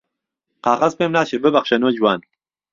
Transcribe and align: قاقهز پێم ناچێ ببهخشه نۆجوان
قاقهز 0.63 0.93
پێم 0.99 1.11
ناچێ 1.17 1.37
ببهخشه 1.43 1.77
نۆجوان 1.83 2.19